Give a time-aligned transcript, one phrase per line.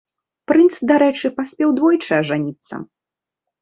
[0.51, 2.85] Прынц, дарэчы, паспеў двойчы ажаніцца.